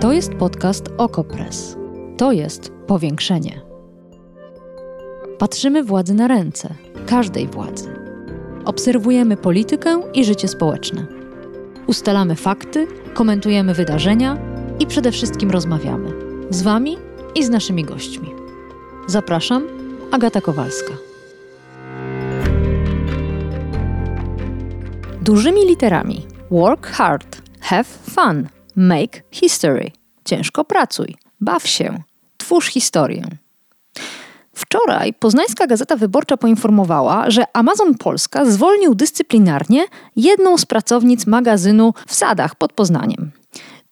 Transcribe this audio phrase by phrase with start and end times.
[0.00, 1.76] To jest podcast Okopres.
[2.16, 3.60] To jest powiększenie.
[5.38, 6.74] Patrzymy władzy na ręce,
[7.06, 7.94] każdej władzy.
[8.64, 11.06] Obserwujemy politykę i życie społeczne.
[11.86, 14.38] Ustalamy fakty, komentujemy wydarzenia
[14.78, 16.10] i przede wszystkim rozmawiamy
[16.50, 16.96] z Wami
[17.34, 18.30] i z naszymi gośćmi.
[19.06, 19.62] Zapraszam,
[20.10, 20.92] Agata Kowalska.
[25.22, 26.26] Dużymi literami.
[26.50, 29.90] Work hard, have fun, make history.
[30.24, 32.02] Ciężko pracuj, baw się,
[32.36, 33.24] twórz historię.
[34.54, 39.84] Wczoraj Poznańska Gazeta Wyborcza poinformowała, że Amazon Polska zwolnił dyscyplinarnie
[40.16, 43.30] jedną z pracownic magazynu w Sadach pod Poznaniem.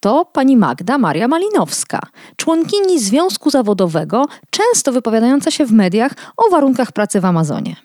[0.00, 2.00] To pani Magda Maria Malinowska,
[2.36, 7.76] członkini Związku Zawodowego, często wypowiadająca się w mediach o warunkach pracy w Amazonie.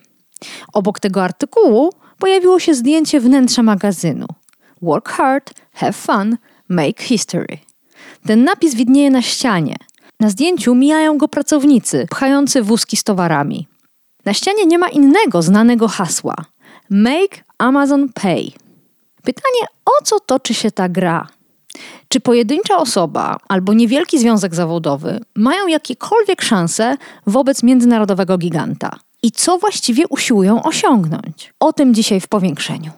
[0.74, 4.26] Obok tego artykułu pojawiło się zdjęcie wnętrza magazynu.
[4.82, 6.38] Work hard, have fun,
[6.70, 7.58] make history.
[8.26, 9.76] Ten napis widnieje na ścianie.
[10.20, 13.68] Na zdjęciu mijają go pracownicy, pchający wózki z towarami.
[14.26, 16.36] Na ścianie nie ma innego znanego hasła.
[16.90, 18.52] Make Amazon Pay.
[19.24, 21.28] Pytanie, o co toczy się ta gra?
[22.08, 26.98] Czy pojedyncza osoba albo niewielki związek zawodowy mają jakiekolwiek szanse
[27.28, 29.00] wobec międzynarodowego giganta?
[29.24, 31.54] I co właściwie usiłują osiągnąć?
[31.60, 32.92] O tym dzisiaj w powiększeniu.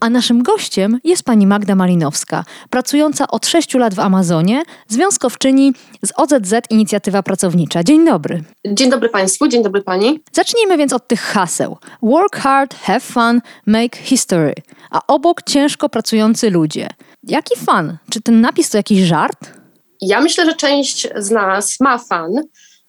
[0.00, 6.12] A naszym gościem jest pani Magda Malinowska, pracująca od 6 lat w Amazonie, związkowczyni z
[6.16, 7.84] OZZ Inicjatywa Pracownicza.
[7.84, 8.42] Dzień dobry.
[8.66, 10.20] Dzień dobry Państwu, dzień dobry Pani.
[10.32, 11.76] Zacznijmy więc od tych haseł.
[12.02, 14.54] Work hard, have fun, make history.
[14.90, 16.88] A obok ciężko pracujący ludzie.
[17.22, 17.96] Jaki fan?
[18.10, 19.52] Czy ten napis to jakiś żart?
[20.00, 22.32] Ja myślę, że część z nas ma fan,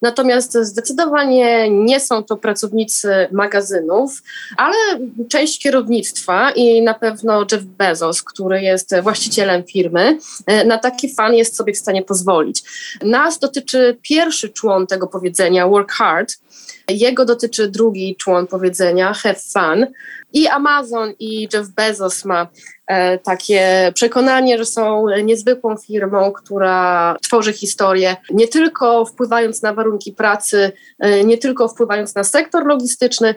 [0.02, 4.24] Natomiast zdecydowanie nie są to pracownicy magazynów,
[4.58, 4.76] ale
[5.30, 10.18] część kierownictwa i na pewno Jeff Bezos, który jest właścicielem firmy,
[10.66, 12.64] na taki fan jest sobie w stanie pozwolić.
[13.02, 16.38] Nas dotyczy pierwszy człon tego powiedzenia, work hard.
[16.90, 19.88] Jego dotyczy drugi człon powiedzenia, have fun.
[20.34, 22.48] I Amazon i Jeff Bezos ma
[22.90, 30.12] E, takie przekonanie, że są niezwykłą firmą, która tworzy historię, nie tylko wpływając na warunki
[30.12, 33.36] pracy, e, nie tylko wpływając na sektor logistyczny,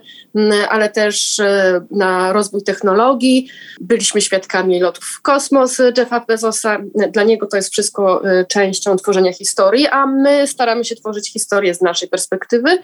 [0.68, 3.48] ale też e, na rozwój technologii.
[3.80, 6.78] Byliśmy świadkami lotów w kosmos Jeffa Bezosa.
[7.10, 11.80] Dla niego to jest wszystko częścią tworzenia historii, a my staramy się tworzyć historię z
[11.80, 12.78] naszej perspektywy,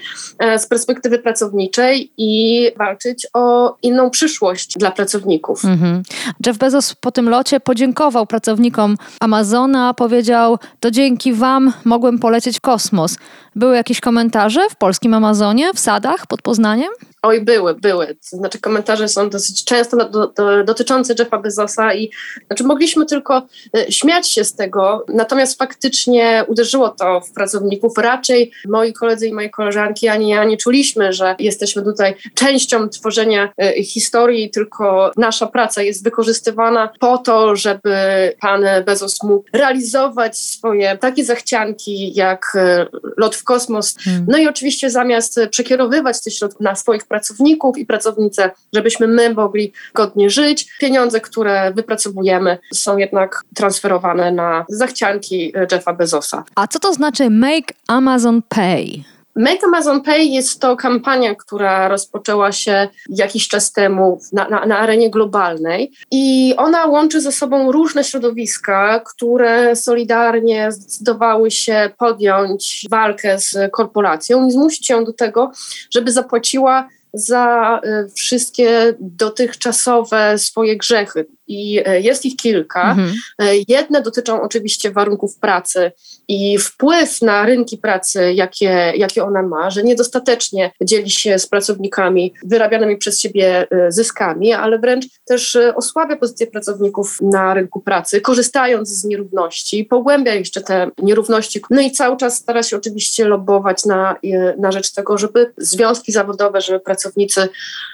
[0.58, 5.64] z perspektywy pracowniczej i walczyć o inną przyszłość dla pracowników.
[5.64, 6.02] Mhm.
[6.46, 12.60] Jeff Bezos po tym locie podziękował pracownikom Amazona, powiedział: To dzięki Wam mogłem polecieć w
[12.60, 13.16] kosmos.
[13.54, 16.90] Były jakieś komentarze w polskim Amazonie, w sadach pod Poznaniem?
[17.22, 18.06] Oj, były, były.
[18.06, 22.10] To znaczy komentarze są dosyć często do, do, dotyczące Jeffa Bezosa i
[22.46, 27.98] znaczy mogliśmy tylko y, śmiać się z tego, natomiast faktycznie uderzyło to w pracowników.
[27.98, 33.52] Raczej moi koledzy i moje koleżanki ani ja nie czuliśmy, że jesteśmy tutaj częścią tworzenia
[33.62, 37.92] y, historii, tylko nasza praca jest wykorzystywana po to, żeby
[38.40, 43.96] pan Bezos mógł realizować swoje takie zachcianki jak y, lot w kosmos.
[44.04, 44.26] Hmm.
[44.28, 49.72] No i oczywiście zamiast przekierowywać te środki na swoich pracowników i pracownice, żebyśmy my mogli
[49.94, 50.68] godnie żyć.
[50.80, 56.44] Pieniądze, które wypracowujemy, są jednak transferowane na zachcianki Jeffa Bezosa.
[56.54, 59.04] A co to znaczy Make Amazon Pay?
[59.38, 64.78] Make Amazon Pay jest to kampania, która rozpoczęła się jakiś czas temu na, na, na,
[64.78, 73.38] arenie globalnej i ona łączy ze sobą różne środowiska, które solidarnie zdecydowały się podjąć walkę
[73.38, 75.52] z korporacją i zmusić ją do tego,
[75.90, 82.90] żeby zapłaciła za y, wszystkie dotychczasowe swoje grzechy i e, jest ich kilka.
[82.90, 83.12] Mhm.
[83.38, 85.92] E, jedne dotyczą oczywiście warunków pracy
[86.28, 92.34] i wpływ na rynki pracy, jakie, jakie ona ma, że niedostatecznie dzieli się z pracownikami
[92.44, 98.88] wyrabianymi przez siebie e, zyskami, ale wręcz też osłabia pozycję pracowników na rynku pracy, korzystając
[98.88, 101.60] z nierówności, pogłębia jeszcze te nierówności.
[101.70, 104.16] No i cały czas stara się oczywiście lobować na,
[104.58, 107.48] na rzecz tego, żeby związki zawodowe, żeby pracownicy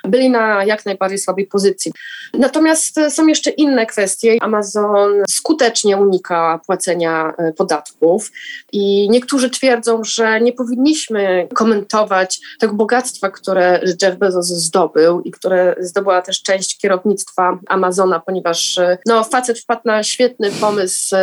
[0.05, 1.93] byli na jak najbardziej słabej pozycji.
[2.39, 4.37] Natomiast są jeszcze jeszcze inne kwestie.
[4.41, 8.33] Amazon skutecznie unika płacenia e, podatków
[8.73, 15.75] i niektórzy twierdzą, że nie powinniśmy komentować tego bogactwa, które Jeff Bezos zdobył i które
[15.81, 21.17] zdobyła też część kierownictwa Amazona, ponieważ e, no, facet wpadł na świetny pomysł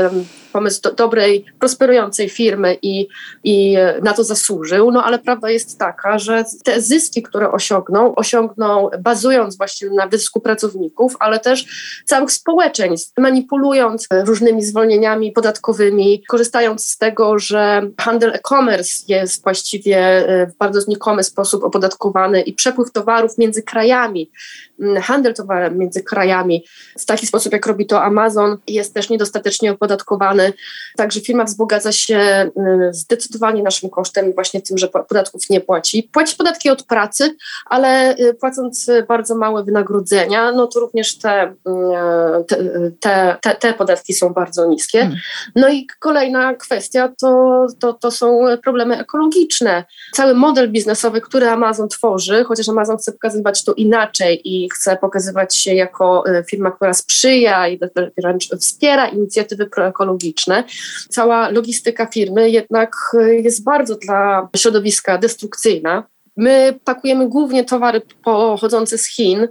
[0.52, 3.08] pomysł do, dobrej, prosperującej firmy i,
[3.44, 8.90] i na to zasłużył, no ale prawda jest taka, że te zyski, które osiągną, osiągną
[9.00, 11.66] bazując właśnie na wysku pracowników, ale też
[12.06, 20.48] całych społeczeństw, manipulując różnymi zwolnieniami podatkowymi, korzystając z tego, że handel e-commerce jest właściwie e,
[20.48, 24.32] w bardzo znikomy sposób opodatkowany i przepływ towarów między krajami,
[25.02, 26.66] handel towarem między krajami
[27.00, 30.41] w taki sposób, jak robi to Amazon, jest też niedostatecznie opodatkowany.
[30.98, 32.52] Także firma wzbogaca się
[32.92, 36.10] zdecydowanie naszym kosztem, właśnie tym, że podatków nie płaci.
[36.14, 37.36] Płaci podatki od pracy,
[37.66, 41.56] ale y, płacąc bardzo małe wynagrodzenia, no to również te,
[43.00, 45.00] te, te, te podatki są bardzo niskie.
[45.00, 45.18] Hmm.
[45.56, 49.86] No i kolejna kwestia to, to, to są problemy ekologiczne.
[50.12, 55.56] Cały model biznesowy, który Amazon tworzy, chociaż Amazon chce pokazywać to inaczej i chce pokazywać
[55.56, 57.80] się jako y, firma, która sprzyja i
[58.18, 60.31] wręcz wspiera inicjatywy proekologiczne.
[61.10, 66.04] Cała logistyka firmy jednak y, jest bardzo dla środowiska destrukcyjna.
[66.38, 69.48] My pakujemy głównie towary pochodzące z Chin,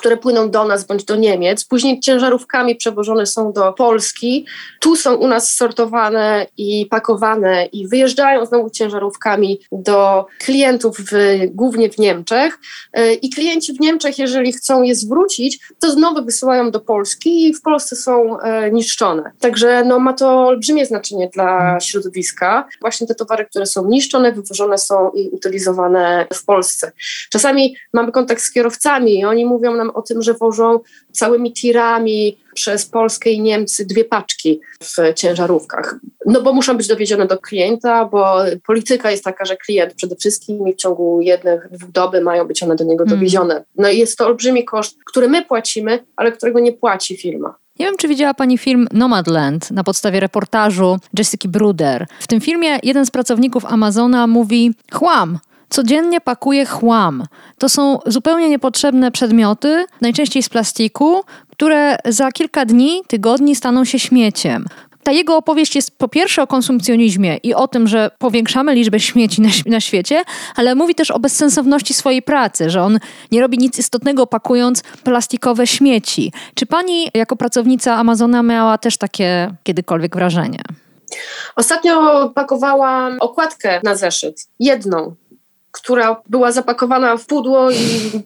[0.00, 1.64] które płyną do nas bądź do Niemiec.
[1.64, 4.46] Później ciężarówkami przewożone są do Polski.
[4.80, 11.12] Tu są u nas sortowane i pakowane i wyjeżdżają znowu ciężarówkami do klientów w,
[11.50, 12.58] głównie w Niemczech.
[12.92, 17.54] E, I klienci w Niemczech, jeżeli chcą je zwrócić, to znowu wysyłają do Polski i
[17.54, 19.32] w Polsce są e, niszczone.
[19.40, 22.68] Także no, ma to olbrzymie znaczenie dla środowiska.
[22.80, 26.92] Właśnie te towary, które są niszczone, wywożone są i utylizowane w Polsce.
[27.30, 30.80] Czasami mamy kontakt z kierowcami i oni mówią nam o tym, że wożą
[31.12, 35.94] całymi tirami przez Polskę i Niemcy dwie paczki w ciężarówkach.
[36.26, 40.72] No bo muszą być dowiezione do klienta, bo polityka jest taka, że klient przede wszystkim
[40.72, 43.16] w ciągu jednych, dwóch doby mają być one do niego mm.
[43.16, 43.64] dowiezione.
[43.76, 47.54] No i jest to olbrzymi koszt, który my płacimy, ale którego nie płaci firma.
[47.78, 52.06] Nie wiem, czy widziała Pani film Nomadland na podstawie reportażu Jessica Bruder.
[52.20, 55.38] W tym filmie jeden z pracowników Amazona mówi: Chłam,
[55.70, 57.24] codziennie pakuje chłam.
[57.58, 63.98] To są zupełnie niepotrzebne przedmioty, najczęściej z plastiku, które za kilka dni, tygodni staną się
[63.98, 64.66] śmieciem.
[65.02, 69.42] Ta jego opowieść jest po pierwsze o konsumpcjonizmie i o tym, że powiększamy liczbę śmieci
[69.42, 70.22] na, na, świecie,
[70.56, 72.98] ale mówi też o bezsensowności swojej pracy, że on
[73.32, 76.32] nie robi nic istotnego pakując plastikowe śmieci.
[76.54, 80.62] Czy pani jako pracownica Amazona miała też takie kiedykolwiek wrażenie?
[81.56, 84.48] Ostatnio pakowałam okładkę na zeszyt.
[84.58, 85.14] Jedną
[85.72, 87.74] która była zapakowana w pudło i,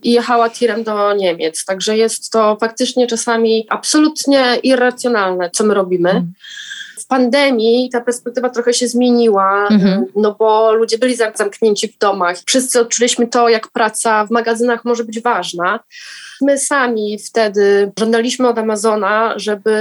[0.03, 1.65] i, jechała tirem do Niemiec.
[1.65, 6.11] Także jest to faktycznie czasami absolutnie irracjonalne, co my robimy.
[6.11, 6.33] Mm.
[6.99, 10.03] W pandemii ta perspektywa trochę się zmieniła, mm-hmm.
[10.17, 12.37] no bo ludzie byli zamknięci w domach.
[12.47, 15.81] Wszyscy odczuliśmy to, jak praca w magazynach może być ważna.
[16.41, 19.75] My sami wtedy żądaliśmy od Amazona, żeby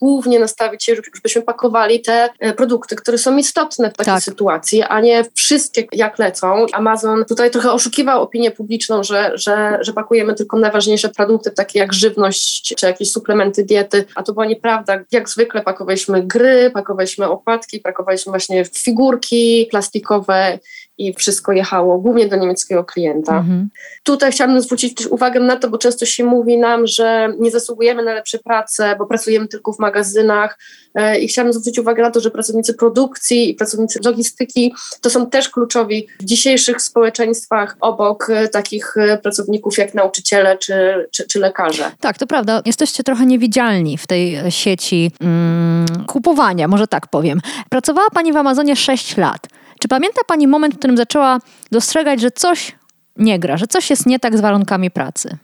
[0.00, 4.22] głównie nastawić się, żebyśmy pakowali te e, produkty, które są istotne w takiej tak.
[4.22, 6.66] sytuacji, a nie wszystkie jak lecą.
[6.72, 11.92] Amazon tutaj trochę oszukiwał opinię publiczną, że, że, że pakujemy tylko najważniejsze produkty, takie jak
[11.92, 15.00] żywność czy jakieś suplementy diety, a to była nieprawda.
[15.12, 20.58] Jak zwykle pakowaliśmy gry, pakowaliśmy okładki, pakowaliśmy właśnie figurki plastikowe
[20.98, 23.36] i wszystko jechało głównie do niemieckiego klienta.
[23.38, 23.68] Mhm.
[24.02, 28.14] Tutaj chciałabym zwrócić uwagę na to, bo często się mówi nam, że nie zasługujemy na
[28.14, 30.58] lepsze prace, bo pracujemy tylko w magazynach
[30.94, 35.26] e, i chciałabym zwrócić uwagę na to, że pracownicy produkcji i pracownicy logistyki to są
[35.26, 41.38] też kluczowi w dzisiejszych społeczeństwach obok e, takich e, pracowników jak nauczyciele czy, czy, czy
[41.38, 41.90] lekarze.
[42.00, 42.62] Tak, to prawda.
[42.66, 47.40] Jesteście trochę niewidzialni w tej sieci mm, kupowania, może tak powiem.
[47.68, 49.46] Pracowała Pani w Amazonie 6 lat.
[49.84, 51.38] Czy pamięta Pani moment, w którym zaczęła
[51.72, 52.76] dostrzegać, że coś
[53.16, 55.36] nie gra, że coś jest nie tak z warunkami pracy?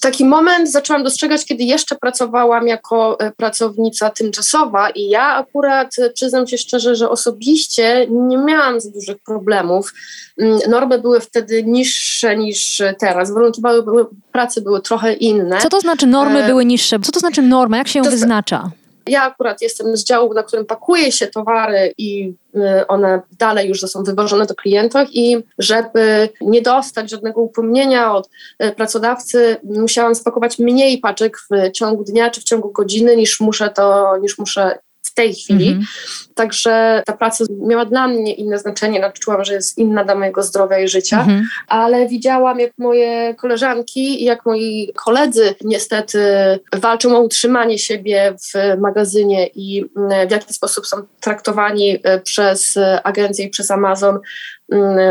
[0.00, 6.10] Taki moment zaczęłam dostrzegać, kiedy jeszcze pracowałam jako e, pracownica tymczasowa, i ja akurat e,
[6.10, 9.94] przyznam się szczerze, że osobiście nie miałam za dużych problemów.
[10.38, 15.58] Mm, normy były wtedy niższe niż teraz, warunki były, pracy były trochę inne.
[15.58, 16.46] Co to znaczy normy e...
[16.46, 17.00] były niższe?
[17.00, 17.76] Co to znaczy norma?
[17.76, 18.70] Jak się ją to wyznacza?
[19.08, 23.80] Ja akurat jestem z działu, na którym pakuje się towary i y, one dalej już
[23.80, 28.28] są wywożone do klientów i żeby nie dostać żadnego upomnienia od
[28.64, 33.70] y, pracodawcy, musiałam spakować mniej paczek w ciągu dnia czy w ciągu godziny niż muszę
[33.70, 34.78] to, niż muszę
[35.18, 35.74] tej chwili.
[35.74, 35.84] -hmm.
[36.34, 40.42] Także ta praca miała dla mnie inne znaczenie, no, czułam, że jest inna dla mojego
[40.42, 41.42] zdrowia i życia, -hmm.
[41.68, 46.18] ale widziałam, jak moje koleżanki i jak moi koledzy niestety
[46.76, 49.84] walczą o utrzymanie siebie w magazynie i
[50.28, 54.18] w jaki sposób są traktowani e, przez agencję i przez Amazon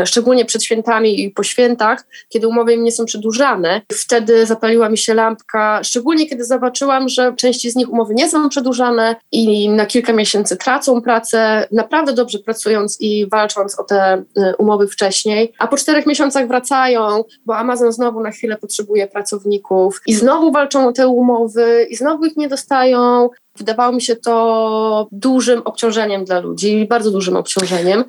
[0.04, 3.82] szczególnie przed świętami i po świętach, kiedy umowy im nie są przedłużane.
[3.92, 8.48] Wtedy zapaliła mi się lampka, szczególnie kiedy zobaczyłam, że części z nich umowy nie są
[8.48, 14.24] przedłużane i na kilka kilka miesięcy tracą pracę, naprawdę dobrze pracując i walcząc o te
[14.38, 20.00] y, umowy wcześniej, a po czterech miesiącach wracają, bo Amazon znowu na chwilę potrzebuje pracowników
[20.06, 23.28] i znowu walczą o te umowy i znowu ich nie dostają.
[23.58, 28.04] Wydawało mi się to dużym obciążeniem dla ludzi, bardzo dużym obciążeniem.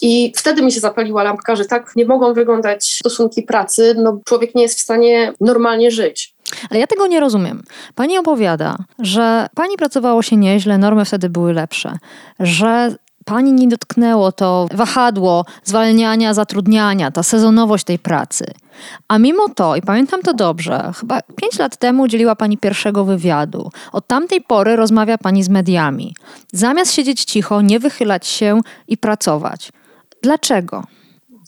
[0.00, 3.94] I wtedy mi się zapaliła lampka, że tak nie mogą wyglądać stosunki pracy.
[3.98, 6.34] No, człowiek nie jest w stanie normalnie żyć.
[6.70, 7.62] Ale ja tego nie rozumiem.
[7.94, 11.98] Pani opowiada, że pani pracowało się nieźle, normy wtedy były lepsze,
[12.40, 12.94] że
[13.24, 18.44] pani nie dotknęło to wahadło zwalniania, zatrudniania, ta sezonowość tej pracy.
[19.08, 23.70] A mimo to, i pamiętam to dobrze, chyba pięć lat temu udzieliła pani pierwszego wywiadu.
[23.92, 26.16] Od tamtej pory rozmawia pani z mediami.
[26.52, 29.72] Zamiast siedzieć cicho, nie wychylać się i pracować.
[30.22, 30.84] Dlaczego?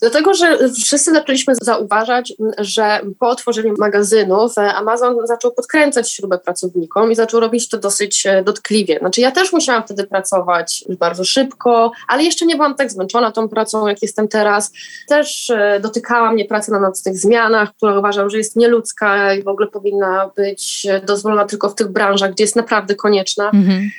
[0.01, 7.11] Dlatego, że wszyscy zaczęliśmy zauważać, że po otworzeniu magazynów e, Amazon zaczął podkręcać śrubę pracownikom
[7.11, 8.99] i zaczął robić to dosyć e, dotkliwie.
[8.99, 13.49] Znaczy ja też musiałam wtedy pracować bardzo szybko, ale jeszcze nie byłam tak zmęczona tą
[13.49, 14.71] pracą, jak jestem teraz.
[15.07, 19.47] Też e, dotykała mnie praca na nocnych zmianach, która uważam, że jest nieludzka i w
[19.47, 23.45] ogóle powinna być dozwolona tylko w tych branżach, gdzie jest naprawdę konieczna.
[23.53, 23.89] Mhm.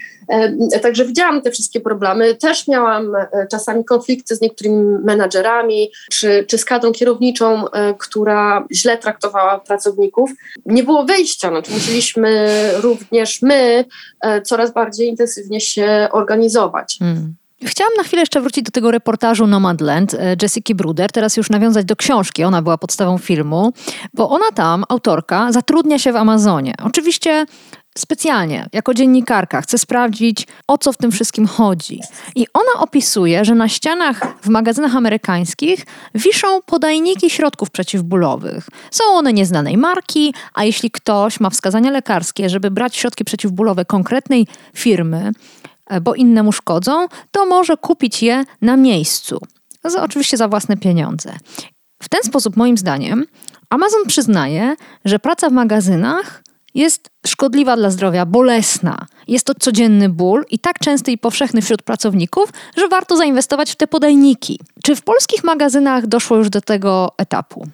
[0.82, 2.34] Także widziałam te wszystkie problemy.
[2.34, 8.66] Też miałam e, czasami konflikty z niektórymi menadżerami czy, czy z kadrą kierowniczą, e, która
[8.72, 10.30] źle traktowała pracowników.
[10.66, 11.48] Nie było wyjścia.
[11.48, 12.48] Znaczy musieliśmy
[12.80, 13.84] również my
[14.20, 16.96] e, coraz bardziej intensywnie się organizować.
[16.98, 17.34] Hmm.
[17.64, 21.96] Chciałam na chwilę jeszcze wrócić do tego reportażu Nomadland Jessica Bruder, teraz już nawiązać do
[21.96, 23.72] książki, ona była podstawą filmu,
[24.14, 26.74] bo ona tam, autorka, zatrudnia się w Amazonie.
[26.84, 27.46] Oczywiście
[27.98, 32.00] specjalnie, jako dziennikarka, chcę sprawdzić, o co w tym wszystkim chodzi.
[32.34, 38.68] I ona opisuje, że na ścianach w magazynach amerykańskich wiszą podajniki środków przeciwbólowych.
[38.90, 44.46] Są one nieznanej marki, a jeśli ktoś ma wskazania lekarskie, żeby brać środki przeciwbólowe konkretnej
[44.74, 45.32] firmy,
[45.86, 49.38] e, bo inne mu szkodzą, to może kupić je na miejscu.
[49.84, 51.36] Za, oczywiście za własne pieniądze.
[52.02, 53.24] W ten sposób, moim zdaniem,
[53.70, 56.42] Amazon przyznaje, że praca w magazynach
[56.74, 59.06] jest szkodliwa dla zdrowia, bolesna.
[59.28, 63.76] Jest to codzienny ból i tak częsty i powszechny wśród pracowników, że warto zainwestować w
[63.76, 64.60] te podajniki.
[64.84, 67.66] Czy w polskich magazynach doszło już do tego etapu?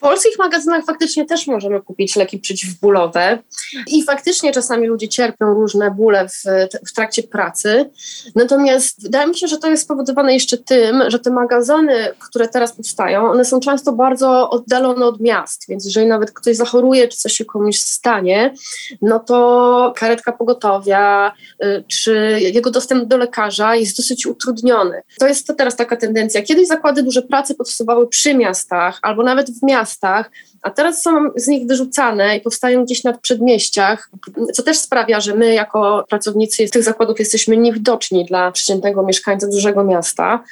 [0.00, 3.38] W polskich magazynach faktycznie też możemy kupić leki przeciwbólowe
[3.86, 6.42] i faktycznie czasami ludzie cierpią różne bóle w,
[6.88, 7.90] w trakcie pracy.
[8.34, 12.72] Natomiast wydaje mi się, że to jest spowodowane jeszcze tym, że te magazyny, które teraz
[12.72, 17.32] powstają, one są często bardzo oddalone od miast, więc jeżeli nawet ktoś zachoruje, czy coś
[17.32, 18.54] się komuś stanie,
[19.02, 21.32] no to karetka pogotowia,
[21.64, 25.02] y, czy jego dostęp do lekarza jest dosyć utrudniony.
[25.18, 26.42] To jest to teraz taka tendencja.
[26.42, 30.30] Kiedyś zakłady duże pracy powstawały przy miastach albo nawet w miastach, miastach,
[30.62, 34.10] a teraz są z nich wyrzucane i powstają gdzieś nad przedmieściach,
[34.52, 39.84] co też sprawia, że my jako pracownicy tych zakładów jesteśmy niewidoczni dla przeciętnego mieszkańca dużego
[39.84, 40.44] miasta.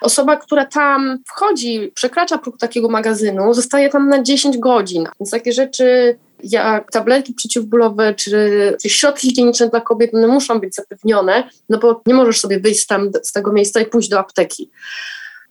[0.00, 5.08] Osoba, która tam wchodzi, przekracza próg takiego magazynu, zostaje tam na 10 godzin.
[5.20, 8.30] Więc takie rzeczy jak tabletki przeciwbólowe czy,
[8.82, 12.86] czy środki higieniczne dla kobiet, one muszą być zapewnione, no bo nie możesz sobie wyjść
[12.86, 14.70] tam z tego miejsca i pójść do apteki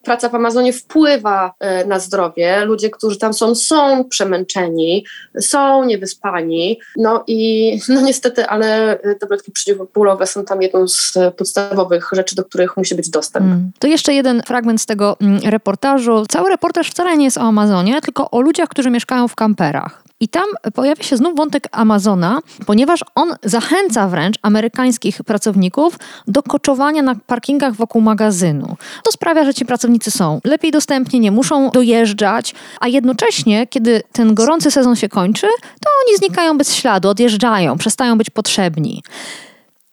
[0.05, 2.65] praca w Amazonie wpływa e, na zdrowie.
[2.65, 5.05] Ludzie, którzy tam są, są przemęczeni,
[5.39, 6.79] są niewyspani.
[6.97, 12.77] No i no niestety, ale tabletki przeciwbólowe są tam jedną z podstawowych rzeczy, do których
[12.77, 13.45] musi być dostęp.
[13.45, 13.71] Mm.
[13.79, 16.25] To jeszcze jeden fragment z tego mm, reportażu.
[16.29, 20.04] Cały reportaż wcale nie jest o Amazonie, tylko o ludziach, którzy mieszkają w kamperach.
[20.19, 27.01] I tam pojawia się znów wątek Amazona, ponieważ on zachęca wręcz amerykańskich pracowników do koczowania
[27.01, 28.77] na parkingach wokół magazynu.
[29.03, 34.35] To sprawia, że ci pracownicy są lepiej dostępni, nie muszą dojeżdżać, a jednocześnie, kiedy ten
[34.35, 39.03] gorący sezon się kończy, to oni znikają bez śladu, odjeżdżają, przestają być potrzebni.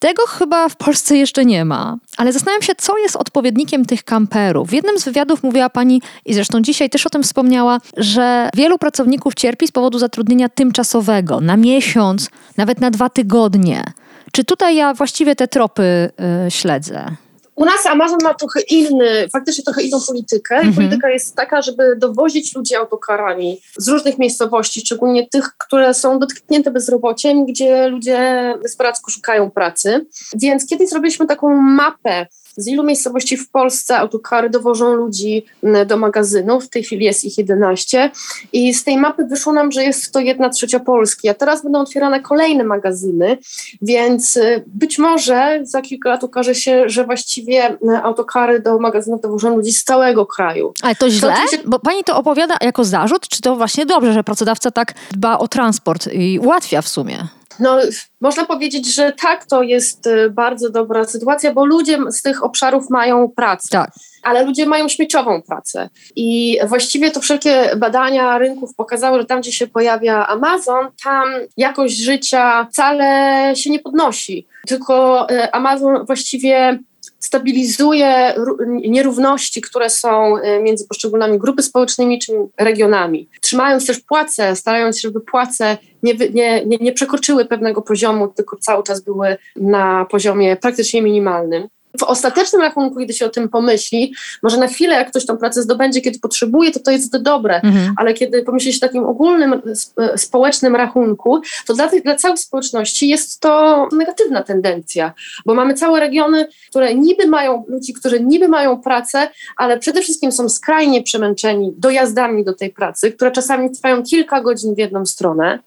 [0.02, 4.68] Tego chyba w Polsce jeszcze nie ma, ale zastanawiam się, co jest odpowiednikiem tych kamperów.
[4.68, 8.78] W jednym z wywiadów mówiła pani, i zresztą dzisiaj też o tym wspomniała, że wielu
[8.78, 13.84] pracowników cierpi z powodu zatrudnienia tymczasowego, na miesiąc, nawet na dwa tygodnie.
[14.32, 16.10] Czy tutaj ja właściwie te tropy
[16.44, 17.16] yy, śledzę?
[17.54, 20.54] U nas Amazon ma trochę inny, faktycznie trochę inną politykę.
[20.54, 20.74] Mhm.
[20.74, 26.70] Polityka jest taka, żeby dowozić ludzi autokarami z różnych miejscowości, szczególnie tych, które są dotknięte
[26.70, 30.06] bezrobociem, gdzie ludzie desperacko szukają pracy.
[30.34, 35.44] Więc kiedyś zrobiliśmy taką mapę z ilu miejscowości w Polsce autokary dowożą ludzi
[35.86, 36.64] do magazynów.
[36.64, 38.10] W tej chwili jest ich 11.
[38.52, 41.28] I z tej mapy wyszło nam, że jest to jedna trzecia Polski.
[41.28, 43.38] A teraz będą otwierane kolejne magazyny,
[43.82, 49.20] więc y, być może za kilka lat okaże się, że właściwie y, autokary do magazynów
[49.20, 50.72] dowożą ludzi z całego kraju.
[50.82, 51.34] Ale to źle?
[51.50, 51.56] To.
[51.70, 55.48] Bo pani to opowiada jako zarzut, czy to właśnie dobrze, że pracodawca tak dba o
[55.48, 57.28] transport i ułatwia w sumie?
[57.60, 57.78] No,
[58.20, 62.90] można powiedzieć, że tak, to jest y, bardzo dobra sytuacja, bo ludzie z tych obszarów
[62.90, 63.68] mają pracę.
[63.70, 63.90] Tak.
[64.22, 65.88] Ale ludzie mają śmieciową pracę.
[66.16, 71.96] I właściwie to wszelkie badania rynków pokazały, że tam, gdzie się pojawia Amazon, tam jakość
[71.96, 74.46] życia wcale się nie podnosi.
[74.66, 76.78] Tylko y, Amazon właściwie
[77.22, 78.34] stabilizuje
[78.68, 83.28] nierówności, które są y, między poszczególnymi grupy społecznymi czy regionami.
[83.40, 88.56] Trzymając też płace, starając się, żeby płace nie, nie, nie, nie przekroczyły pewnego poziomu, tylko
[88.56, 91.68] cały czas były na poziomie praktycznie minimalnym
[91.98, 95.62] w ostatecznym rachunku, kiedy się o tym pomyśli, może na chwilę, jak ktoś tą pracę
[95.62, 97.94] zdobędzie, kiedy potrzebuje, to to jest dobre, mhm.
[97.96, 99.62] ale kiedy pomyśli się o takim ogólnym
[99.98, 105.12] e, społecznym rachunku, to dla, tych, dla całej społeczności jest to negatywna tendencja,
[105.46, 110.32] bo mamy całe regiony, które niby mają ludzi, którzy niby mają pracę, ale przede wszystkim
[110.32, 115.58] są skrajnie przemęczeni dojazdami do tej pracy, które czasami trwają kilka godzin w jedną stronę,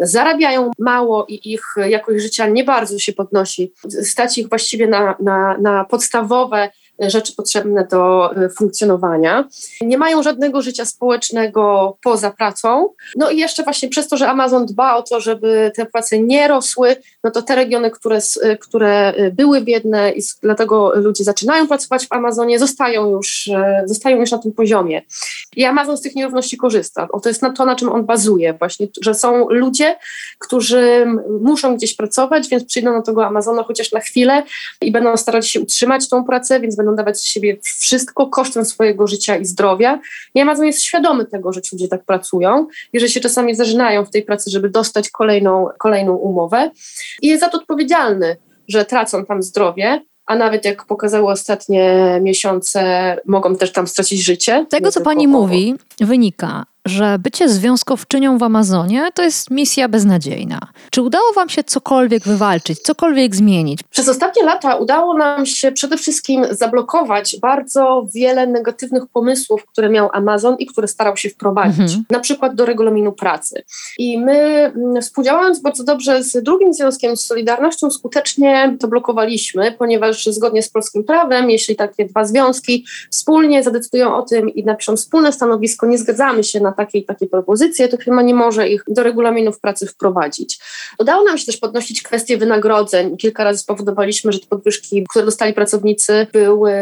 [0.00, 3.72] zarabiają mało i ich jakość życia nie bardzo się podnosi,
[4.02, 9.48] stać ich właściwie na, na na podstawowe rzeczy potrzebne do e, funkcjonowania.
[9.80, 12.88] Nie mają żadnego życia społecznego poza pracą.
[13.16, 16.48] No i jeszcze właśnie przez to, że Amazon dba o to, żeby te płace nie
[16.48, 21.68] rosły, no to te regiony, które, e, które e, były biedne i dlatego ludzie zaczynają
[21.68, 23.50] pracować w Amazonie, zostają już,
[23.84, 25.02] zostają już na tym poziomie.
[25.56, 27.08] I Amazon z tych nierówności korzysta.
[27.12, 29.96] O, to jest na to, na czym on bazuje właśnie, że są ludzie,
[30.38, 31.06] którzy
[31.40, 34.42] muszą gdzieś pracować, więc przyjdą do tego Amazona chociaż na chwilę
[34.80, 38.64] i będą starać się utrzymać tą pracę, więc będą będą dawać z siebie wszystko kosztem
[38.64, 40.00] swojego życia i zdrowia.
[40.34, 44.04] I Amazon jest świadomy tego, że ci ludzie tak pracują i że się czasami zażynają
[44.04, 46.70] w tej pracy, żeby dostać kolejną, kolejną umowę.
[47.22, 48.36] I jest za to odpowiedzialny,
[48.68, 54.66] że tracą tam zdrowie, a nawet jak pokazały ostatnie miesiące, mogą też tam stracić życie.
[54.68, 60.60] Tego, co pani mówi, wynika, że bycie związkowczynią w Amazonie to jest misja beznadziejna.
[60.90, 63.80] Czy udało Wam się cokolwiek wywalczyć, cokolwiek zmienić?
[63.90, 70.08] Przez ostatnie lata udało nam się przede wszystkim zablokować bardzo wiele negatywnych pomysłów, które miał
[70.12, 72.04] Amazon i które starał się wprowadzić, mhm.
[72.10, 73.62] na przykład do regulaminu pracy.
[73.98, 74.38] I my,
[74.76, 80.68] mm, współdziałając bardzo dobrze z drugim związkiem, z Solidarnością, skutecznie to blokowaliśmy, ponieważ zgodnie z
[80.68, 85.98] polskim prawem, jeśli takie dwa związki wspólnie zadecydują o tym i napiszą wspólne stanowisko, nie
[85.98, 89.60] zgadzamy się na na takie i takie propozycje, to firma nie może ich do regulaminów
[89.60, 90.58] pracy wprowadzić.
[90.98, 93.16] Udało nam się też podnosić kwestie wynagrodzeń.
[93.16, 96.72] Kilka razy spowodowaliśmy, że te podwyżki, które dostali pracownicy, były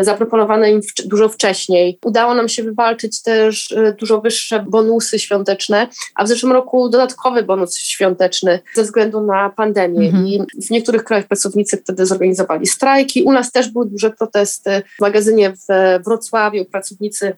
[0.00, 1.98] zaproponowane im dużo wcześniej.
[2.04, 7.42] Udało nam się wywalczyć też e, dużo wyższe bonusy świąteczne, a w zeszłym roku dodatkowy
[7.42, 10.06] bonus świąteczny ze względu na pandemię.
[10.06, 10.26] Mhm.
[10.26, 13.22] I w niektórych krajach pracownicy wtedy zorganizowali strajki.
[13.22, 14.82] U nas też były duże protesty.
[14.98, 17.32] W magazynie w Wrocławiu pracownicy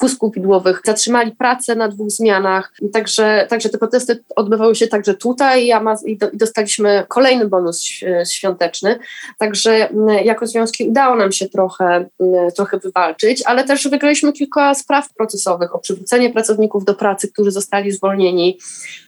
[0.00, 2.72] wózków widłowych zatrzymali pracę na dwóch zmianach.
[2.92, 5.72] Także, także te protesty odbywały się także tutaj
[6.06, 7.82] i dostaliśmy kolejny bonus
[8.30, 8.98] świąteczny.
[9.38, 11.84] Także mm, jako związki udało nam się trochę,
[12.20, 17.50] mm, trochę wywalczyć, ale też wygraliśmy kilka spraw procesowych o przywrócenie pracowników do pracy, którzy
[17.50, 18.58] zostali zwolnieni,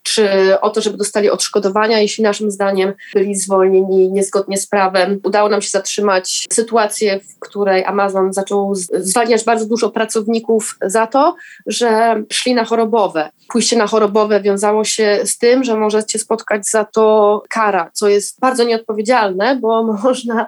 [0.03, 0.29] czy
[0.61, 5.21] o to, żeby dostali odszkodowania, jeśli naszym zdaniem byli zwolnieni niezgodnie z prawem.
[5.25, 11.37] Udało nam się zatrzymać sytuację, w której Amazon zaczął zwalniać bardzo dużo pracowników za to,
[11.75, 13.31] że szli na chorobowe.
[13.49, 18.41] Pójście na chorobowe wiązało się z tym, że możecie spotkać za to kara, co jest
[18.41, 20.47] bardzo nieodpowiedzialne, bo można,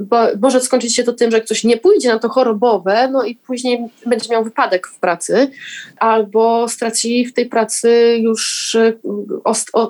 [0.00, 3.34] bo może skończyć się to tym, że ktoś nie pójdzie na to chorobowe, no i
[3.34, 5.50] później będzie miał wypadek w pracy,
[5.96, 8.92] albo straci w tej pracy już e,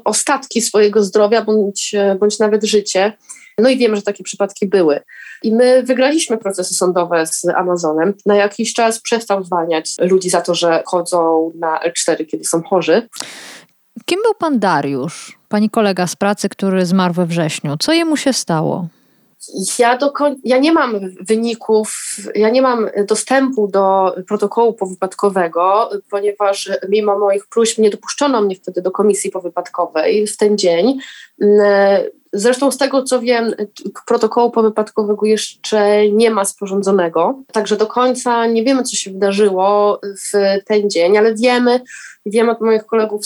[0.05, 3.12] ostatki swojego zdrowia bądź, e, bądź nawet życie.
[3.58, 5.00] No i wiemy, że takie przypadki były.
[5.42, 8.14] I my wygraliśmy procesy sądowe z Amazonem.
[8.26, 13.08] Na jakiś czas przestał zwalniać ludzi za to, że chodzą na L4, kiedy są chorzy.
[14.04, 17.76] Kim był pan Dariusz, pani kolega z pracy, który zmarł we wrześniu?
[17.80, 18.88] Co jemu się stało?
[19.78, 20.12] Ja, do
[20.44, 27.78] ja nie mam wyników, ja nie mam dostępu do protokołu powypadkowego, ponieważ mimo moich próśb
[27.78, 30.98] nie dopuszczono mnie wtedy do komisji powypadkowej w ten dzień.
[32.32, 33.54] Zresztą z tego co wiem,
[34.06, 40.32] protokołu powypadkowego jeszcze nie ma sporządzonego, także do końca nie wiemy, co się wydarzyło w
[40.66, 41.80] ten dzień, ale wiemy,
[42.26, 43.22] wiem od moich kolegów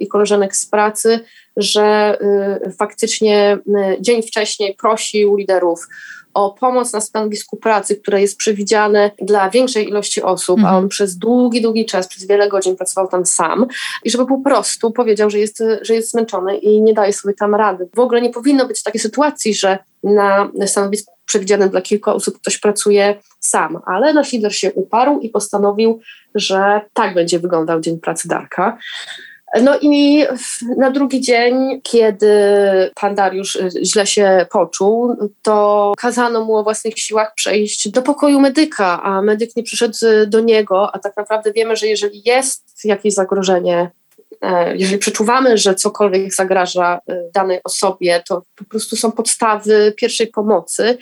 [0.00, 1.20] i koleżanek z pracy,
[1.56, 2.18] że
[2.66, 3.58] y, faktycznie
[3.94, 5.88] y, dzień wcześniej prosił liderów
[6.34, 10.88] o pomoc na stanowisku pracy, które jest przewidziane dla większej ilości osób, a on mhm.
[10.88, 13.66] przez długi, długi czas, przez wiele godzin pracował tam sam
[14.04, 17.54] i żeby po prostu powiedział, że jest, że jest zmęczony i nie daje sobie tam
[17.54, 17.88] rady.
[17.94, 22.58] W ogóle nie powinno być takiej sytuacji, że na stanowisku przewidzianym dla kilku osób ktoś
[22.58, 26.00] pracuje sam, ale nasz lider się uparł i postanowił,
[26.34, 28.78] że tak będzie wyglądał dzień pracy Darka.
[29.62, 30.24] No i
[30.76, 32.32] na drugi dzień, kiedy
[32.94, 38.40] pan Dariusz y, źle się poczuł, to kazano mu o własnych siłach przejść do pokoju
[38.40, 43.14] medyka, a medyk nie przyszedł do niego, a tak naprawdę wiemy, że jeżeli jest jakieś
[43.14, 43.90] zagrożenie
[44.42, 50.26] e, jeżeli przeczuwamy, że cokolwiek zagraża y, danej osobie, to po prostu są podstawy pierwszej
[50.26, 50.98] pomocy.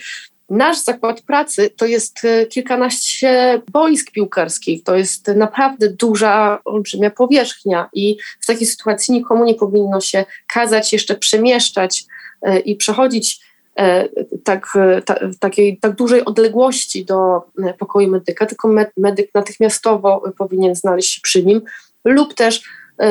[0.49, 7.89] Nasz zakład pracy to jest e, kilkanaście boisk piłkarskich, to jest naprawdę duża, olbrzymia powierzchnia
[7.93, 12.05] i w takiej sytuacji nikomu nie powinno się kazać jeszcze przemieszczać
[12.41, 13.39] e, i przechodzić
[13.75, 14.09] e,
[14.43, 14.67] tak,
[15.05, 17.41] ta, takiej tak dużej odległości do
[17.79, 21.61] pokoju medyka, tylko medyk natychmiastowo powinien znaleźć się przy nim
[22.05, 22.63] lub też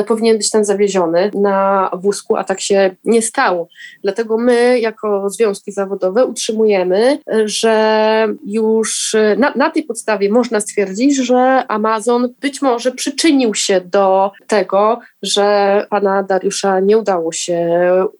[0.07, 3.67] powinien być ten zawieziony na wózku, a tak się nie stało.
[4.03, 11.63] Dlatego my, jako związki zawodowe, utrzymujemy, że już na, na tej podstawie można stwierdzić, że
[11.67, 17.69] Amazon być może przyczynił się do tego, że pana Dariusza nie udało się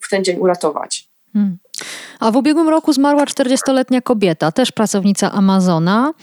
[0.02, 1.10] w ten dzień uratować.
[1.34, 1.58] Hmm.
[2.20, 6.14] A w ubiegłym roku zmarła 40-letnia kobieta, też pracownica Amazona.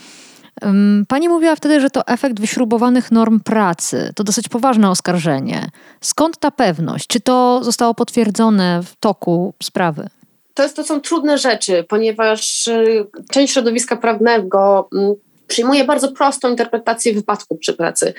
[1.07, 4.11] Pani mówiła wtedy, że to efekt wyśrubowanych norm pracy.
[4.15, 5.69] To dosyć poważne oskarżenie.
[6.01, 7.07] Skąd ta pewność?
[7.07, 10.07] Czy to zostało potwierdzone w toku sprawy?
[10.53, 15.15] To, jest, to są trudne rzeczy, ponieważ y, część środowiska prawnego mm,
[15.47, 18.13] przyjmuje bardzo prostą interpretację wypadku przy pracy,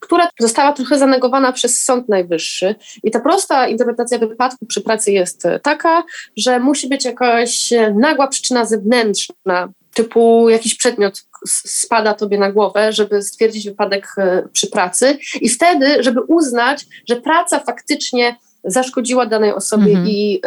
[0.00, 2.74] która została trochę zanegowana przez Sąd Najwyższy.
[3.02, 6.02] I ta prosta interpretacja wypadku przy pracy jest taka,
[6.36, 13.22] że musi być jakaś nagła przyczyna zewnętrzna, typu jakiś przedmiot spada tobie na głowę, żeby
[13.22, 19.90] stwierdzić wypadek e, przy pracy i wtedy, żeby uznać, że praca faktycznie zaszkodziła danej osobie
[19.90, 20.06] mhm.
[20.08, 20.40] i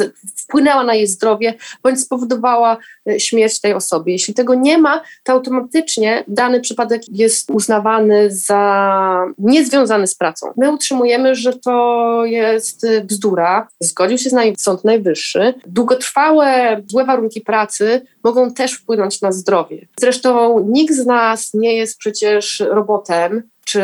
[0.00, 2.76] y, wpłynęła na jej zdrowie, bądź spowodowała
[3.10, 4.10] y, śmierć tej osoby.
[4.10, 10.46] Jeśli tego nie ma, to automatycznie dany przypadek jest uznawany za niezwiązany z pracą.
[10.56, 13.68] My utrzymujemy, że to jest bzdura.
[13.80, 15.54] Zgodził się z nami Sąd Najwyższy.
[15.66, 19.86] Długotrwałe złe warunki pracy mogą też wpłynąć na zdrowie.
[20.00, 23.82] Zresztą nikt z nas nie jest przecież robotem, czy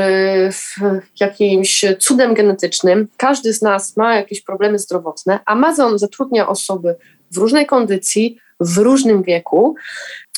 [1.21, 3.09] jakimś cudem genetycznym.
[3.17, 5.41] Każdy z nas ma jakieś problemy zdrowotne.
[5.47, 6.97] Amazon zatrudnia osoby
[7.31, 9.75] w różnej kondycji, w różnym wieku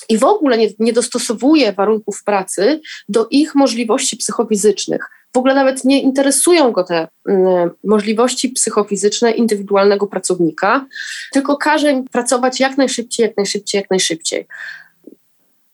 [0.09, 5.11] i w ogóle nie, nie dostosowuje warunków pracy do ich możliwości psychofizycznych.
[5.35, 10.87] W ogóle nawet nie interesują go te mm, możliwości psychofizyczne indywidualnego pracownika,
[11.33, 14.47] tylko każe im pracować jak najszybciej, jak najszybciej, jak najszybciej.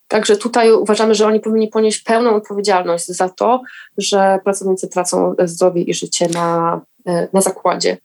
[0.09, 3.63] Także tutaj uważamy, że oni powinni ponieść pełną odpowiedzialność za to,
[3.99, 7.97] że pracownicy tracą zdrowie i życie na, e, na zakładzie.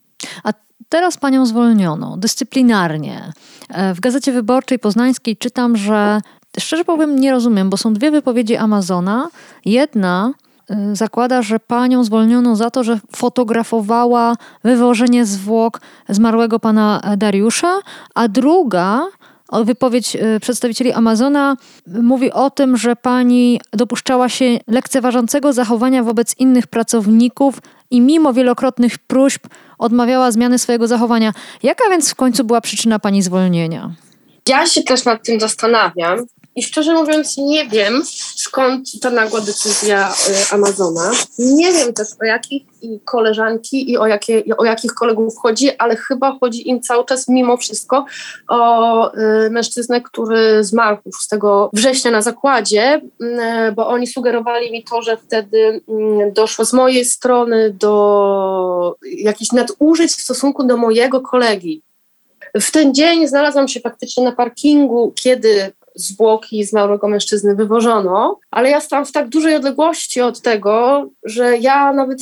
[0.43, 0.53] A
[0.89, 3.33] teraz panią zwolniono dyscyplinarnie.
[3.69, 6.21] E, w Gazecie Wyborczej Poznańskiej czytam, że
[6.59, 9.29] szczerze powiem nie rozumiem, bo są dwie wypowiedzi Amazona.
[9.65, 10.33] Jedna
[10.69, 17.79] e, zakłada, że panią zwolniono za to, że fotografowała wywożenie zwłok zmarłego pana Dariusza,
[18.15, 19.07] a druga
[19.63, 26.67] wypowiedź y, przedstawicieli Amazona mówi o tym, że pani dopuszczała się lekceważącego zachowania wobec innych
[26.67, 27.59] pracowników
[27.91, 31.33] i mimo wielokrotnych próśb odmawiała zmiany swojego zachowania.
[31.63, 33.91] Jaka więc w końcu była przyczyna pani zwolnienia?
[34.49, 36.19] Ja się też nad tym zastanawiam.
[36.55, 38.03] I szczerze mówiąc, nie wiem
[38.35, 41.11] skąd ta nagła decyzja y, Amazona.
[41.39, 45.95] Nie wiem też o jakich i koleżanki i o, jakie, o jakich kolegów chodzi, ale
[45.95, 48.05] chyba chodzi im cały czas mimo wszystko
[48.47, 50.97] o y, mężczyznę, który zmarł
[51.29, 51.29] 6
[51.73, 53.01] września na zakładzie,
[53.69, 55.81] y, bo oni sugerowali mi to, że wtedy y,
[56.35, 61.81] doszło z mojej strony do jakichś nadużyć w stosunku do mojego kolegi.
[62.61, 68.81] W ten dzień znalazłam się faktycznie na parkingu, kiedy zwłoki zmarłego mężczyzny wywożono, ale ja
[68.81, 72.19] stałam w tak dużej odległości od tego, że ja nawet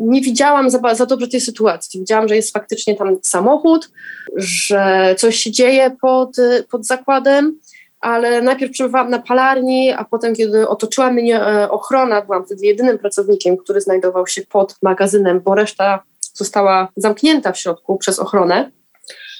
[0.00, 2.00] nie widziałam za, za dobrze tej sytuacji.
[2.00, 3.90] Widziałam, że jest faktycznie tam samochód,
[4.36, 6.36] że coś się dzieje pod,
[6.70, 7.58] pod zakładem,
[8.00, 12.98] ale najpierw przebywałam na palarni, a potem, kiedy otoczyła mnie e, ochrona, byłam wtedy jedynym
[12.98, 16.02] pracownikiem, który znajdował się pod magazynem, bo reszta
[16.34, 18.70] została zamknięta w środku przez ochronę.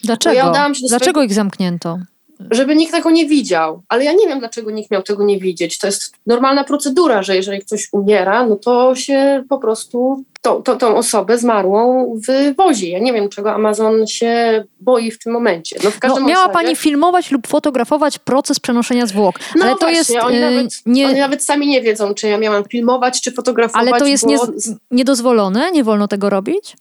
[0.05, 0.37] Dlaczego?
[0.37, 0.51] Ja
[0.89, 1.99] Dlaczego ich zamknięto?
[2.51, 3.83] Żeby nikt tego nie widział.
[3.89, 5.79] Ale ja nie wiem, dlaczego nikt miał tego nie widzieć.
[5.79, 10.79] To jest normalna procedura, że jeżeli ktoś umiera, no to się po prostu tą, tą,
[10.79, 12.91] tą osobę zmarłą wywozi.
[12.91, 15.77] Ja nie wiem, czego Amazon się boi w tym momencie.
[15.85, 16.53] No, w każdym no, miała razie...
[16.53, 19.39] pani filmować lub fotografować proces przenoszenia zwłok.
[19.57, 20.27] No ale to właśnie, jest.
[20.27, 21.09] Oni, y, nawet, nie...
[21.09, 23.89] oni nawet sami nie wiedzą, czy ja miałam filmować, czy fotografować.
[23.89, 24.31] Ale to jest bo...
[24.31, 24.39] nie,
[24.91, 25.71] niedozwolone?
[25.71, 26.77] Nie wolno tego robić?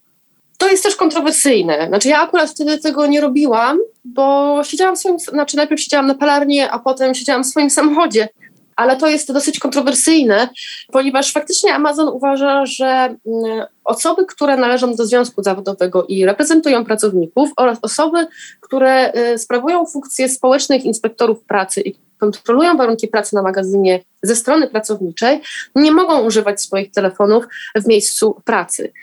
[0.61, 1.87] To jest też kontrowersyjne.
[1.87, 6.15] Znaczy ja akurat wtedy tego nie robiłam, bo siedziałam w swoim, znaczy najpierw siedziałam na
[6.15, 8.29] palarni, a potem siedziałam w swoim samochodzie.
[8.75, 10.49] ale to jest dosyć kontrowersyjne,
[10.91, 17.49] ponieważ faktycznie Amazon uważa, że mm, osoby, które należą do związku zawodowego i reprezentują pracowników
[17.57, 18.27] oraz osoby,
[18.59, 24.67] które y, sprawują funkcje społecznych inspektorów pracy i kontrolują warunki pracy na magazynie ze strony
[24.67, 25.41] pracowniczej,
[25.75, 28.93] nie mogą używać swoich telefonów w miejscu pracy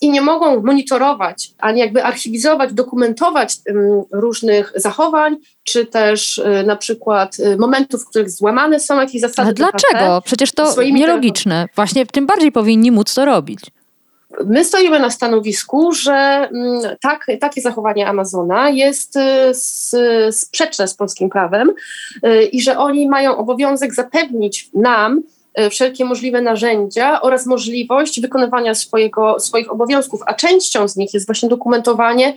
[0.00, 6.76] i nie mogą monitorować, ani jakby archiwizować, dokumentować um, różnych zachowań, czy też y, na
[6.76, 9.42] przykład y, momentów, w których złamane są jakieś zasady.
[9.42, 10.22] Ale dlaczego?
[10.24, 11.68] Przecież to nielogiczne.
[11.74, 13.60] Właśnie tym bardziej powinni móc to robić.
[14.44, 21.30] My stoimy na stanowisku, że mm, tak, takie zachowanie Amazona jest y, sprzeczne z polskim
[21.30, 21.70] prawem
[22.24, 25.22] y, i że oni mają obowiązek zapewnić nam,
[25.70, 31.48] wszelkie możliwe narzędzia oraz możliwość wykonywania swojego, swoich obowiązków, a częścią z nich jest właśnie
[31.48, 32.36] dokumentowanie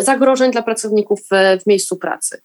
[0.00, 2.40] zagrożeń dla pracowników w, w miejscu pracy.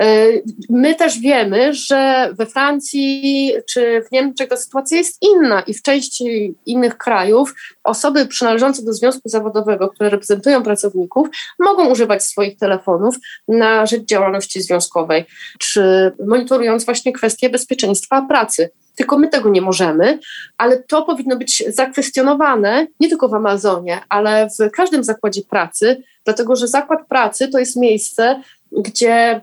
[0.00, 0.26] E,
[0.70, 5.82] my też wiemy, że we Francji czy w Niemczech ta sytuacja jest inna i w
[5.82, 7.54] części innych krajów
[7.84, 11.28] osoby przynależące do związku zawodowego, które reprezentują pracowników,
[11.58, 13.16] mogą używać swoich telefonów
[13.48, 15.24] na rzecz działalności związkowej,
[15.58, 20.18] czy monitorując właśnie kwestie bezpieczeństwa pracy tylko my tego nie możemy,
[20.58, 26.56] ale to powinno być zakwestionowane nie tylko w Amazonie, ale w każdym zakładzie pracy, dlatego
[26.56, 29.40] że zakład pracy to jest miejsce, gdzie e,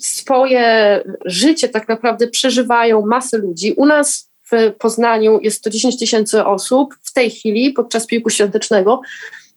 [0.00, 3.72] swoje życie tak naprawdę przeżywają masy ludzi.
[3.76, 9.00] U nas w Poznaniu jest to 10 tysięcy osób w tej chwili podczas piłku świątecznego,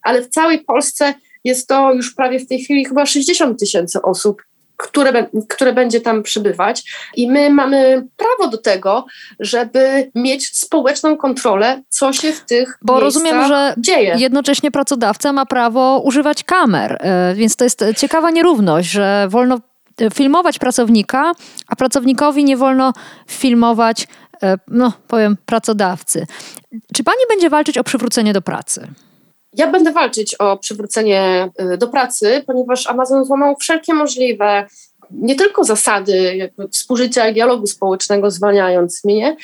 [0.02, 1.14] ale w całej Polsce
[1.44, 4.42] jest to już prawie w tej chwili chyba 60 tysięcy osób
[4.80, 6.84] które, które będzie tam przybywać.
[7.16, 9.06] I my mamy prawo do tego,
[9.40, 14.16] żeby mieć społeczną kontrolę, co się w tych Bo rozumiem, że dzieje.
[14.18, 19.60] jednocześnie pracodawca ma prawo używać kamer, e, więc to jest ciekawa nierówność, że wolno
[20.02, 21.32] e, filmować pracownika,
[21.68, 22.94] a pracownikowi nie wolno
[23.28, 24.08] filmować,
[24.44, 26.28] e, no powiem, pracodawcy.
[26.94, 28.88] Czy pani będzie walczyć o przywrócenie do pracy?
[29.54, 34.66] Ja będę walczyć o przywrócenie y, do pracy, ponieważ Amazon złamał wszelkie możliwe
[35.12, 39.38] nie tylko zasady współżycia i dialogu społecznego, zwalniając mnie,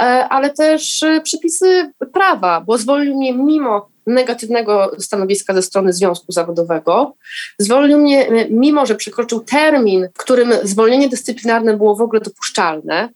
[0.00, 6.32] e, ale też y, przepisy prawa, bo zwolnił mnie mimo negatywnego stanowiska ze strony związku
[6.32, 7.14] zawodowego.
[7.58, 13.08] Zwolnił mnie, y, mimo że przekroczył termin, w którym zwolnienie dyscyplinarne było w ogóle dopuszczalne.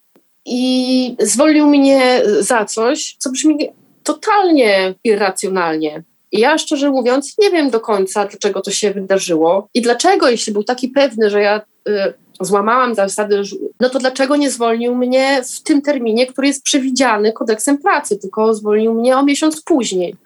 [0.44, 3.68] I zwolnił mnie za coś, co brzmi
[4.02, 6.02] totalnie irracjonalnie.
[6.32, 10.52] I ja szczerze mówiąc nie wiem do końca, dlaczego to się wydarzyło i dlaczego, jeśli
[10.52, 13.42] był taki pewny, że ja y, złamałam zasady,
[13.80, 18.54] no to dlaczego nie zwolnił mnie w tym terminie, który jest przewidziany kodeksem pracy, tylko
[18.54, 20.16] zwolnił mnie o miesiąc później.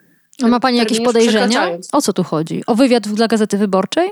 [0.43, 1.69] A ma Pani jakieś podejrzenia?
[1.91, 2.63] O co tu chodzi?
[2.67, 4.09] O wywiad dla Gazety Wyborczej?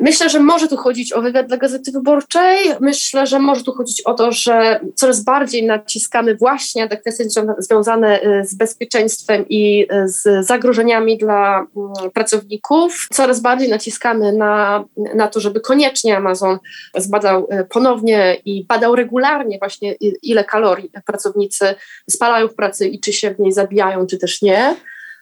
[0.00, 2.56] Myślę, że może tu chodzić o wywiad dla Gazety Wyborczej.
[2.80, 7.24] Myślę, że może tu chodzić o to, że coraz bardziej naciskamy właśnie te kwestie
[7.58, 13.08] związane y, z bezpieczeństwem i y, z zagrożeniami dla mm, pracowników.
[13.12, 16.58] Coraz bardziej naciskamy na, na to, żeby koniecznie Amazon
[16.96, 21.74] zbadał y, ponownie i badał regularnie właśnie ile kalorii pracownicy
[22.10, 24.76] spalają w pracy i czy się w niej zabijają, czy też nie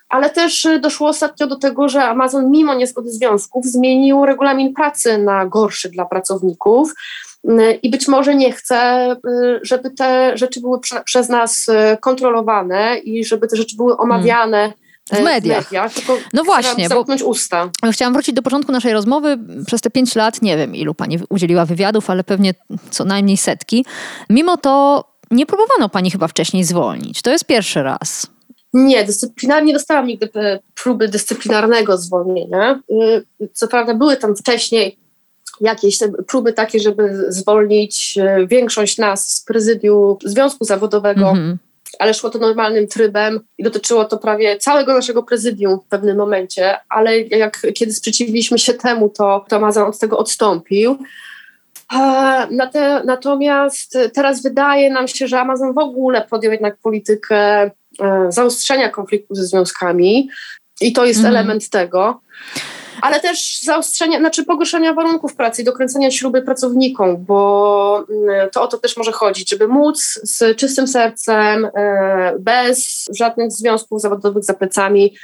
[0.09, 5.19] ale też y, doszło ostatnio do tego, że Amazon mimo niezgody związków zmienił regulamin pracy
[5.19, 6.95] na gorszy dla pracowników
[7.45, 11.67] y, i być może nie chce, y, żeby te rzeczy były prze, przez nas
[12.01, 14.59] kontrolowane i żeby te rzeczy były omawiane.
[14.59, 15.69] Hmm w mediach.
[15.69, 15.95] W mediach
[16.33, 17.71] no właśnie, bo usta.
[17.93, 19.39] chciałam wrócić do początku naszej rozmowy.
[19.67, 22.55] Przez te pięć lat, nie wiem ilu pani udzieliła wywiadów, ale pewnie
[22.91, 23.85] co najmniej setki.
[24.31, 27.23] Mimo to nie próbowano pani chyba wcześniej zwolnić.
[27.23, 28.27] To jest pierwszy raz.
[28.77, 32.81] Nie, dyscyplinarnie dostałam nigdy e, próby dyscyplinarnego zwolnienia.
[32.91, 34.99] E, co prawda były tam wcześniej
[35.61, 41.57] jakieś próby takie, żeby zwolnić e, większość nas z prezydium Związku Zawodowego, mm-hmm.
[41.99, 46.77] ale szło to normalnym trybem i dotyczyło to prawie całego naszego prezydium w pewnym momencie,
[46.89, 50.99] ale jak kiedy sprzeciwiliśmy się temu, to, to od tego odstąpił.
[53.05, 57.71] Natomiast teraz wydaje nam się, że Amazon w ogóle podjął jednak politykę
[58.01, 60.29] E, zaostrzenia konfliktu ze związkami
[60.81, 61.37] i to jest mhm.
[61.37, 62.21] element tego.
[63.03, 68.67] Ale też zaostrzenia, znaczy pogorszenia warunków pracy i dokręcenia śruby pracownikom, bo mm, to o
[68.67, 74.55] to też może chodzić, żeby móc z czystym sercem, e, bez żadnych związków zawodowych za
[74.55, 75.17] plecami,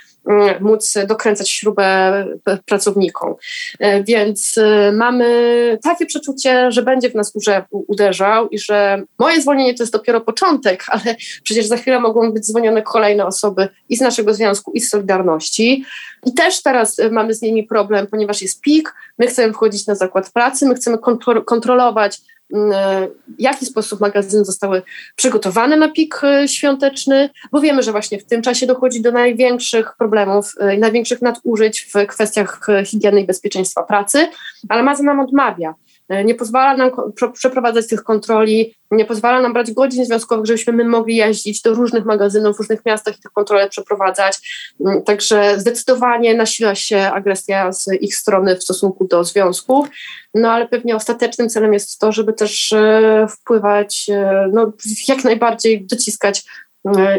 [0.60, 2.26] móc dokręcać śrubę
[2.66, 3.34] pracownikom.
[3.78, 7.32] E, więc e, mamy takie przeczucie, że będzie w nas
[7.70, 12.46] uderzał i że moje zwolnienie to jest dopiero początek, ale przecież za chwilę mogą być
[12.46, 15.84] zwolnione kolejne osoby i z naszego związku, i z Solidarności.
[16.26, 19.94] I też teraz e, mamy z nimi problem, ponieważ jest pik, my chcemy wchodzić na
[19.94, 20.98] zakład pracy, my chcemy
[21.44, 22.20] kontrolować
[22.52, 23.06] w
[23.38, 24.82] jaki sposób magazyny zostały
[25.16, 30.54] przygotowane na pik świąteczny, bo wiemy, że właśnie w tym czasie dochodzi do największych problemów
[30.76, 34.28] i największych nadużyć w kwestiach higieny i bezpieczeństwa pracy,
[34.68, 35.74] ale Amazon nam odmawia.
[36.12, 36.90] E, nie pozwala nam
[37.32, 42.04] przeprowadzać tych kontroli, nie pozwala nam brać godzin związkowych, żebyśmy my mogli jeździć do różnych
[42.04, 44.38] magazynów w różnych miastach i te kontrole przeprowadzać.
[44.80, 49.88] Mm, także zdecydowanie nasila się agresja z ich strony w stosunku do związków,
[50.34, 54.72] no ale pewnie ostatecznym celem jest to, żeby też e, wpływać, e, no,
[55.08, 56.44] jak najbardziej dociskać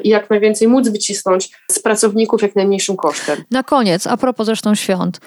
[0.03, 3.43] i jak najwięcej móc wycisnąć z pracowników jak najmniejszym kosztem.
[3.51, 5.19] Na koniec, a propos zresztą świąt,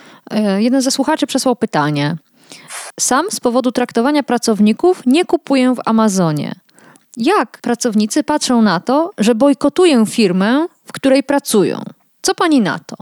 [0.59, 2.17] jeden ze słuchaczy przesłał pytanie.
[3.01, 6.55] Sam z powodu traktowania pracowników nie kupuję w Amazonie.
[7.17, 11.83] Jak pracownicy patrzą na to, że bojkotuję firmę, w której pracują?
[12.23, 12.97] Co pani na to?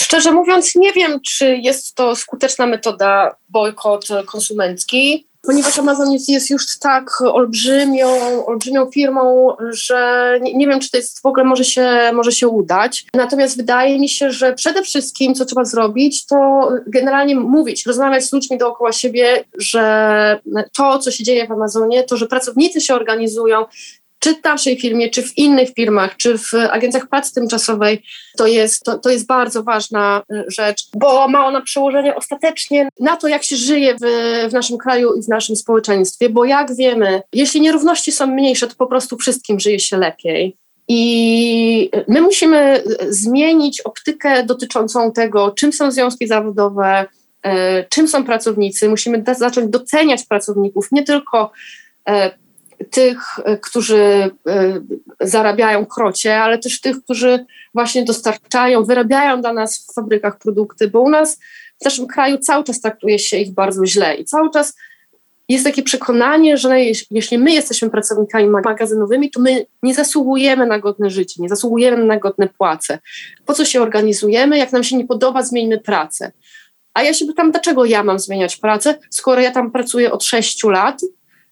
[0.00, 6.50] Szczerze mówiąc, nie wiem, czy jest to skuteczna metoda bojkot konsumencki ponieważ Amazon jest, jest
[6.50, 8.06] już tak olbrzymią,
[8.46, 12.48] olbrzymią firmą, że nie, nie, wiem, czy to jest w ogóle może się, może się
[12.48, 13.06] udać.
[13.14, 18.32] Natomiast wydaje mi się, że przede wszystkim, co trzeba zrobić, to generalnie mówić, rozmawiać z
[18.32, 20.40] ludźmi dookoła siebie, że
[20.72, 23.64] to, co się dzieje w Amazonie, to, że pracownicy się organizują,
[24.18, 28.02] czy w naszej firmie, czy w innych firmach, czy w agencjach pracy tymczasowej,
[28.36, 33.16] to jest, to, to jest bardzo ważna y, rzecz, bo ma ona przełożenie ostatecznie na
[33.16, 34.00] to, jak się żyje w,
[34.50, 38.74] w naszym kraju i w naszym społeczeństwie, bo jak wiemy, jeśli nierówności są mniejsze, to
[38.74, 40.56] po prostu wszystkim żyje się lepiej.
[40.88, 47.06] I my musimy zmienić optykę dotyczącą tego, czym są związki zawodowe,
[47.46, 47.50] y,
[47.88, 48.88] czym są pracownicy.
[48.88, 51.50] Musimy zacząć doceniać pracowników, nie tylko
[52.10, 52.12] y,
[52.90, 54.30] tych, e, którzy e,
[55.20, 61.00] zarabiają krocie, ale też tych, którzy właśnie dostarczają, wyrabiają dla nas w fabrykach produkty, bo
[61.00, 61.38] u nas
[61.80, 64.74] w naszym kraju cały czas traktuje się ich bardzo źle i cały czas
[65.48, 71.10] jest takie przekonanie, że jeśli my jesteśmy pracownikami magazynowymi, to my nie zasługujemy na godne
[71.10, 72.98] życie, nie zasługujemy na godne płace.
[73.46, 74.58] Po co się organizujemy?
[74.58, 76.32] Jak nam się nie podoba, zmieńmy pracę.
[76.94, 80.64] A ja się pytam, dlaczego ja mam zmieniać pracę, skoro ja tam pracuję od 6
[80.64, 81.00] lat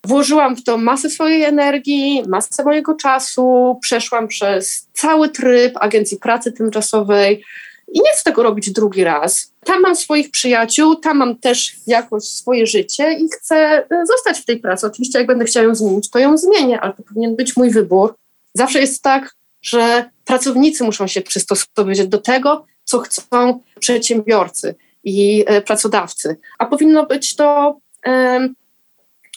[0.06, 6.52] Włożyłam w to masę swojej energii, masę mojego czasu, przeszłam przez cały tryb agencji pracy
[6.52, 7.44] tymczasowej
[7.92, 9.52] i nie chcę tego robić drugi raz.
[9.64, 14.44] Tam mam swoich przyjaciół, tam mam też jakoś swoje życie i chcę e, zostać w
[14.44, 14.86] tej pracy.
[14.86, 18.14] Oczywiście, jak będę chciała ją zmienić, to ją zmienię, ale to powinien być mój wybór.
[18.54, 25.62] Zawsze jest tak, że pracownicy muszą się przystosować do tego, co chcą przedsiębiorcy i e,
[25.62, 27.78] pracodawcy, a powinno być to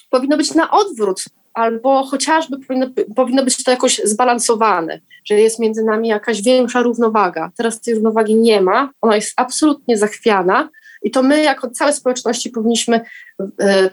[0.09, 5.83] powinno być na odwrót, albo chociażby powinno, powinno być to jakoś zbalansowane, że jest między
[5.83, 7.51] nami jakaś większa równowaga.
[7.57, 10.69] Teraz tej równowagi nie ma, ona jest absolutnie zachwiana
[11.01, 13.01] i to my, jako całe społeczności, powinniśmy
[13.41, 13.45] y,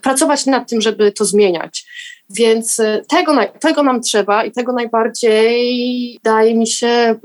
[0.02, 1.86] pracować nad tym, żeby to zmieniać.
[2.30, 7.16] Więc y, tego, tego nam trzeba i tego najbardziej, daje mi się,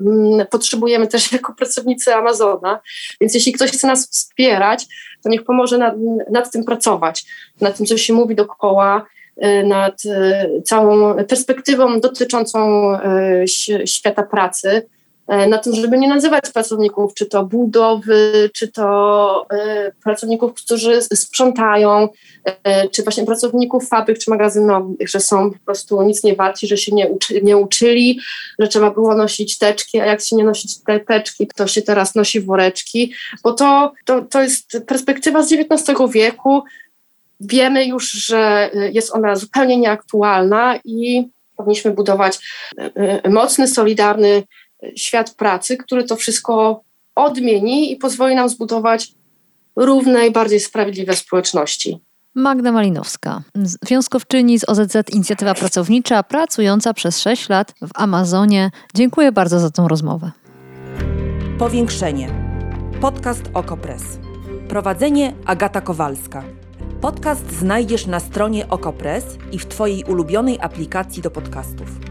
[0.41, 2.79] y, potrzebujemy też jako pracownicy Amazona.
[3.21, 4.85] Więc jeśli ktoś chce nas wspierać,
[5.23, 5.95] to niech pomoże nad,
[6.31, 7.25] nad tym pracować,
[7.61, 9.05] nad tym, co się mówi dookoła,
[9.45, 10.01] y, nad
[10.65, 12.91] całą perspektywą dotyczącą
[13.85, 14.87] świata pracy,
[15.27, 19.47] na tym, żeby nie nazywać pracowników, czy to budowy, czy to
[20.03, 22.10] pracowników, którzy sprzątają,
[22.91, 26.95] czy właśnie pracowników fabryk czy magazynowych, że są po prostu nic nie warci, że się
[26.95, 28.19] nie, uczy, nie uczyli,
[28.60, 32.15] że trzeba było nosić teczki, a jak się nie nosić te teczki, to się teraz
[32.15, 36.63] nosi woreczki, bo to, to, to jest perspektywa z XIX wieku.
[37.39, 41.29] Wiemy już, że jest ona zupełnie nieaktualna i
[41.62, 42.39] powinniśmy budować
[42.77, 42.91] e,
[43.23, 44.43] e, mocny, solidarny
[44.95, 46.83] świat pracy, który to wszystko
[47.15, 49.11] odmieni i pozwoli nam zbudować
[49.75, 51.99] równe i bardziej sprawiedliwe społeczności.
[52.35, 58.71] Magda Malinowska, związkowczyni z OZZ Inicjatywa Pracownicza, pracująca przez 6 lat w Amazonie.
[58.95, 60.31] Dziękuję bardzo za tą rozmowę.
[61.59, 62.29] Powiększenie.
[63.01, 64.03] Podcast Okopres.
[64.67, 66.43] Prowadzenie Agata Kowalska.
[67.01, 72.11] Podcast znajdziesz na stronie Okopres i w Twojej ulubionej aplikacji do podcastów.